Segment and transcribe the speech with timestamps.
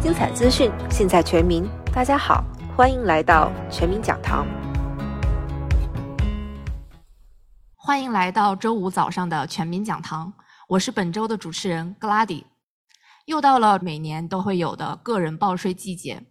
[0.00, 1.68] 精彩资讯，尽在全民。
[1.92, 2.42] 大家好，
[2.74, 4.46] 欢迎来到全民讲堂。
[7.76, 10.32] 欢迎来到周五早上的全民讲堂，
[10.68, 12.46] 我是本周的主持人格拉迪。
[13.26, 16.22] 又到了每年都会有的个人报税季节，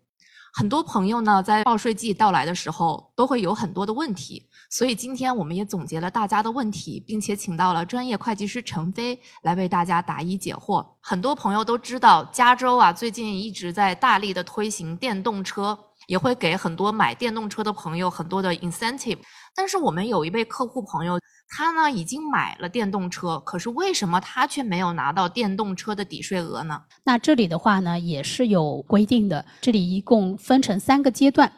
[0.54, 4.46] 很多朋友呢在报税季到来的时候都会有很多的问题。
[4.72, 10.86] 所以今天我们也总结了大家的问题，并且请到了专业会计师陈飞来为大家答疑解惑。
[11.02, 15.78] 很多朋友都知道，加州啊最近一直在大力的推行电动车，
[16.10, 19.20] 也会给很多买电动车的朋友很多的 incentive。
[19.56, 26.82] 但是我们有一位客户朋友，他呢已经买了电动车，可是为什么他却没有拿到电动车的抵税额呢？
[27.04, 31.52] 那这里的话呢也是有规定的，这里一共分成三个阶段。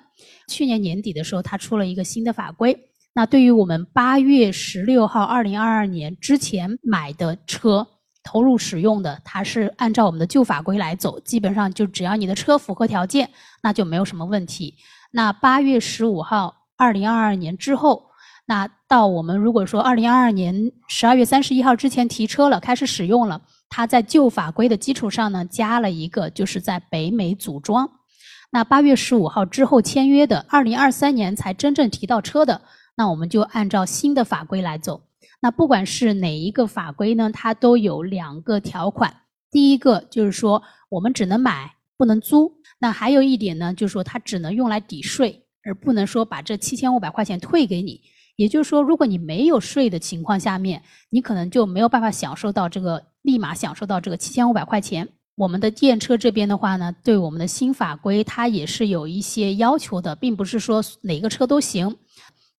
[0.47, 2.77] 去年年底的时候，他出了一个新的法规。
[3.13, 7.88] 那对于我们八月十六号二零二二年之前买的车
[8.23, 13.30] 投入使用的，它是按照我们的旧法规来走，基本上就只要你的车符合条件，
[13.64, 14.75] 那就没有什么问题。
[15.11, 18.11] 那八月十五号二零二二年之后，
[18.45, 27.89] 那到我们如果说二零二二年十二月三十一号之前提车了，开始使用了，它在旧法规的基础上呢，加了一个就是在北美组装。
[28.52, 32.61] 那八月十五号之后签约的，二零二三年才真正提到车的。
[32.95, 35.02] 那我们就按照新的法规来走。
[35.42, 39.14] 那不管是哪一个法规呢，它都有两个条款。
[39.50, 42.53] 第一个就是说，我们只能买，不能租。
[42.80, 48.00] 那还有一点呢，就是说它只能用来抵税，而不能说把这七千五百块钱退给你。
[48.38, 55.08] 也就是说，如果你没有税的情况下面，你可能就没有办法享受到这个立马享受到这个七千五百块钱。
[55.36, 61.98] 我们的电车这边的话呢，对我们的新法规它也是有一些要求的，并不是说哪个车都行。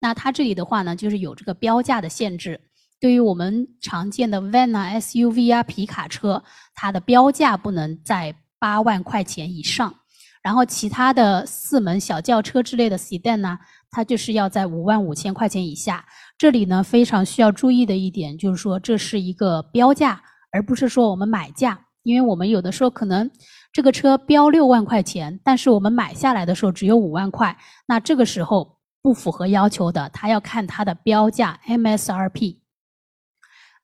[0.00, 2.60] 那它这里的话呢，就是有这个标价的限制。
[3.02, 6.40] 对于我们常见的 van 啊、SUV 啊、皮卡车，
[6.72, 9.92] 它的标价不能在八万块钱以上。
[10.40, 13.58] 然后其他的四门小轿车之类的 sedan 呢，
[13.90, 16.04] 它就是要在五万五千块钱以下。
[16.38, 21.76] 这里呢，非常需要注意的一点就是说，这是一个标价，而不是说我们买价。
[22.04, 23.28] 因为我们有的时候可能
[23.72, 28.78] 这个车标六万块钱，但是我们买下来的时候只有五万块，那这个时候。
[29.04, 32.58] 不符合要求的，他要看它的标价 MSRP。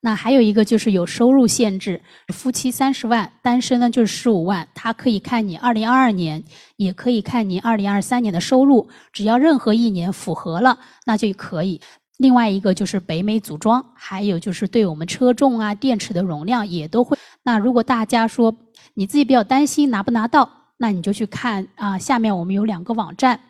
[0.01, 4.67] 那还有一个就是有收入限制，夫妻三十万，单身呢就是十五万。
[4.75, 6.45] 他可以看你二零二二年，
[6.77, 11.81] 也可以看你二零二三年的收入，只要任何一年符合了，那就可以。
[12.19, 17.17] 另外一个就是北美组装，还有就是对我们车重啊、电池的容量也都会。
[17.43, 18.55] 那如果大家说
[18.95, 23.41] 你自己比较担心拿不拿到，那你就去看啊，下面我们有两个网站。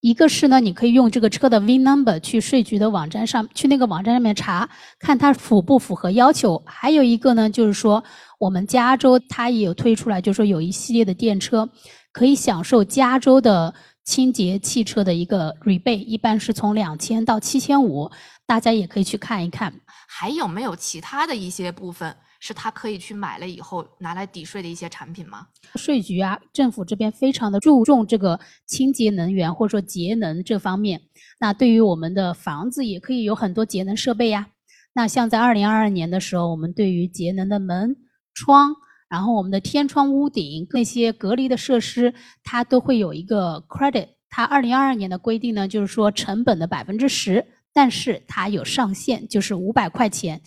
[0.00, 4.68] 一个是呢，你可以用这个车的 VIN number 去税局的网站上去那个网站上面查，
[5.00, 6.62] 看它符不符合要求。
[6.64, 8.02] 还有一个呢，就是说
[8.38, 11.68] 我们加州它也有推出来，就是说有一系列的电车
[12.12, 18.08] 可以享受加州的清洁汽车的一个 rebate，一般是从两千到七千五，
[18.46, 19.74] 大家也可以去看一看。
[20.06, 22.16] 还有没有其他的一些部分？
[22.40, 25.46] 是他可以去买了以后拿来抵税的一些产品吗？
[25.74, 31.00] 税局啊，政府这边非常的注重这个清洁能源或者说节能这方面。
[31.40, 34.48] 那对于我们的房子也可以有很多节能设备呀。
[34.94, 37.96] 那像在二零二二年的时候，我们对于节能的门
[38.34, 38.74] 窗，
[39.08, 44.08] 然后我们的天窗、屋顶那些隔离的设施，它都会有一个 credit。
[44.30, 50.40] 它二零二二年的规定呢，就是说成本的百分之十，但是它有上限，就是五百块钱。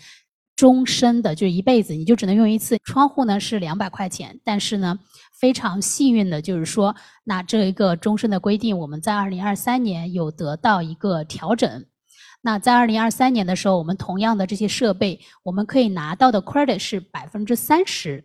[0.62, 2.78] 终身的，就一辈子，你就只能用一次。
[2.84, 5.00] 窗户呢是两百块钱，但是呢，
[5.34, 11.84] 非常幸运的就是说，那这一个终身的规定，我们在二零二三年有得到一个调整。
[12.44, 18.24] 那在二零二三年的时候，我们同样的这些设备，我们可以拿到的 credit 是百分之三十。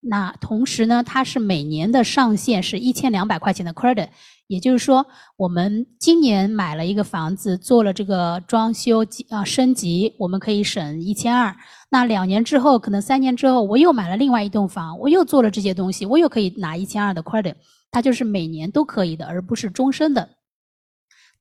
[0.00, 4.08] 那同时呢，它是每年的上限是一千两百块钱的 credit。
[4.46, 5.04] 也就是说，
[5.36, 11.56] 我们今年买了一个房子，做了这个装修啊升级，我们可以省一千二。
[11.90, 17.54] 那两年之后，可能三年之后，我又买了另外一栋房，我又做了这些东西，我又可以拿一千二的 credit。
[17.90, 20.28] 它就是每年都可以的，而不是终身的。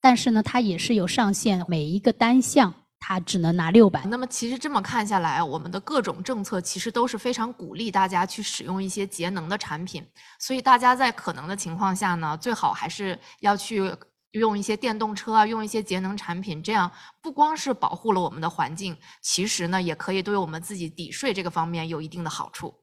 [0.02, 2.74] 但是呢，它也是有上限，每一个单项。
[3.08, 4.04] 他只能拿六百。
[4.06, 10.04] 那么其实这么看下来，我们的各种政策其实都是非常鼓励大家去使用一些节能的产品。
[10.40, 13.96] 所以大家在可能的情况下呢，最好还是要去
[14.32, 16.64] 用一些电动车啊，用一些节能产品。
[16.64, 16.92] 这样
[17.22, 22.74] 不光是保护了我们的环境，其实呢，也可以对我们自己抵税这个方面有一定的好处。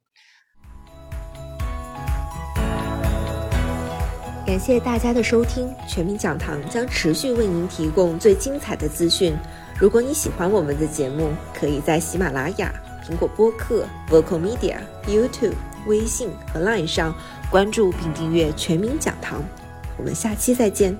[4.45, 9.35] 感谢大家的收听，全民讲堂将持续为您提供最精彩的资讯。
[9.79, 12.73] 如果你喜欢我们的节目，可以在喜马拉雅、
[13.07, 15.55] 苹果播客、Vocal Media、YouTube、
[15.87, 17.15] 微信和 LINE 上
[17.51, 19.41] 关注并订阅《全民讲堂》。
[19.97, 20.95] 我们下期再见。